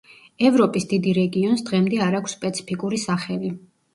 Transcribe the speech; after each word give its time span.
ევროპის 0.47 0.87
დიდი 0.93 1.11
რეგიონს 1.17 1.61
დღემდე 1.69 2.01
არ 2.05 2.17
აქვს 2.21 2.35
სპეციფიკური 2.37 3.01
სახელი. 3.05 3.53